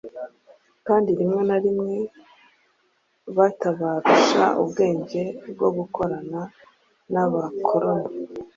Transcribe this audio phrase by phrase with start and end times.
[0.87, 1.97] kandi rimwe na rimwe
[3.37, 5.21] batabarusha ubwenge
[5.53, 6.39] bwo gukorana
[7.11, 8.13] n'abakoloni.